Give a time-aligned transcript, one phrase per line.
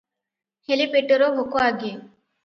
[0.69, 1.91] ହେଲେ ପେଟର ଭୋକ ଆଗେ।